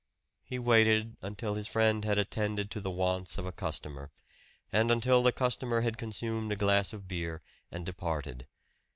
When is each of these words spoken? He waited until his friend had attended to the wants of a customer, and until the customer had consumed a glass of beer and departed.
He 0.43 0.57
waited 0.57 1.15
until 1.21 1.53
his 1.53 1.67
friend 1.67 2.03
had 2.03 2.17
attended 2.17 2.71
to 2.71 2.81
the 2.81 2.89
wants 2.89 3.37
of 3.37 3.45
a 3.45 3.51
customer, 3.51 4.09
and 4.73 4.89
until 4.89 5.21
the 5.21 5.31
customer 5.31 5.81
had 5.81 5.99
consumed 5.99 6.51
a 6.51 6.55
glass 6.55 6.91
of 6.91 7.07
beer 7.07 7.43
and 7.71 7.85
departed. 7.85 8.47